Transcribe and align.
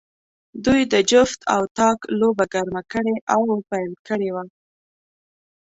دوی 0.65 0.81
د 0.93 0.95
جفت 1.11 1.39
او 1.55 1.61
طاق 1.77 1.99
لوبه 2.19 2.45
ګرمه 2.53 2.81
کړې 2.91 3.15
او 3.33 3.41
پیل 3.69 3.93
کړې 4.07 4.29
وه. 4.35 4.43